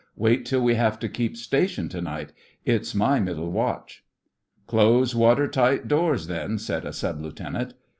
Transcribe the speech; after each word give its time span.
'Wait 0.15 0.47
till 0.47 0.63
we 0.63 0.73
have 0.73 0.97
to 0.97 1.07
keep 1.07 1.37
station 1.37 1.87
to 1.87 2.01
night. 2.01 2.33
It's 2.65 2.95
my 2.95 3.19
middle 3.19 3.51
watch.' 3.51 4.03
'Close 4.65 5.13
water 5.13 5.47
tight 5.47 5.87
doors, 5.87 6.25
then,' 6.25 6.57
said 6.57 6.85
a 6.85 6.91
Sub 6.91 7.21
Lieutenant. 7.21 7.75